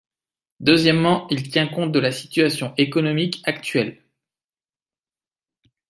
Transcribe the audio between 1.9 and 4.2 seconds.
de la situation économique actuelle.